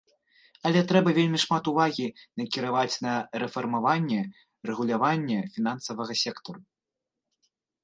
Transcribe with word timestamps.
Але 0.69 0.79
трэба 0.91 1.09
вельмі 1.17 1.39
шмат 1.43 1.63
увагі 1.71 2.05
накіраваць 2.41 2.95
на 3.07 3.13
рэфармаванне 3.45 4.19
рэгулявання 4.71 5.39
фінансавага 5.59 6.13
сектару. 6.25 6.59